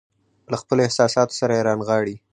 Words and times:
له 0.51 0.57
خپلو 0.61 0.81
احساساتو 0.87 1.37
سره 1.39 1.51
يې 1.57 1.65
رانغاړي. 1.67 2.15